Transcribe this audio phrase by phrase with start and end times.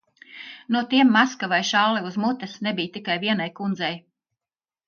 [0.75, 3.93] No tiem maska vai šalle uz mutes nebija tikai vienai kundzei.